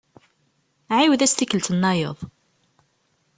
Ɛiwed-as 0.97 1.33
tikkelt-nnayeḍ. 1.35 2.17